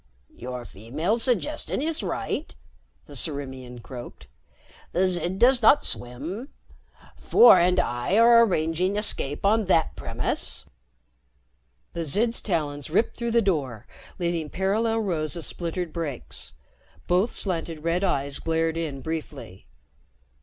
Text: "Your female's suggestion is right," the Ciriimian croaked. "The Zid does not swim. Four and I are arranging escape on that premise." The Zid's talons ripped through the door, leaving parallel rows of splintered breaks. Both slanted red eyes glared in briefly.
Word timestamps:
"Your 0.35 0.65
female's 0.65 1.21
suggestion 1.21 1.79
is 1.79 2.01
right," 2.01 2.55
the 3.05 3.13
Ciriimian 3.13 3.83
croaked. 3.83 4.25
"The 4.93 5.05
Zid 5.05 5.37
does 5.37 5.61
not 5.61 5.85
swim. 5.85 6.49
Four 7.15 7.59
and 7.59 7.79
I 7.79 8.17
are 8.17 8.43
arranging 8.43 8.97
escape 8.97 9.45
on 9.45 9.65
that 9.65 9.95
premise." 9.95 10.65
The 11.93 12.03
Zid's 12.03 12.41
talons 12.41 12.89
ripped 12.89 13.15
through 13.15 13.29
the 13.29 13.43
door, 13.43 13.85
leaving 14.17 14.49
parallel 14.49 15.01
rows 15.01 15.35
of 15.35 15.45
splintered 15.45 15.93
breaks. 15.93 16.53
Both 17.05 17.31
slanted 17.33 17.83
red 17.83 18.03
eyes 18.03 18.39
glared 18.39 18.77
in 18.77 19.01
briefly. 19.01 19.67